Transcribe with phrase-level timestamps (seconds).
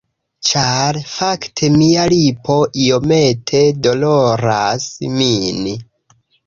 [0.51, 2.57] Ĉar fakte mia lipo
[2.87, 5.75] iomete doloras min.